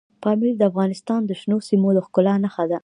پامیر 0.23 0.53
د 0.57 0.61
افغانستان 0.71 1.21
د 1.25 1.31
شنو 1.39 1.57
سیمو 1.67 1.89
د 1.95 1.99
ښکلا 2.05 2.33
نښه 2.43 2.65
ده. 2.71 2.77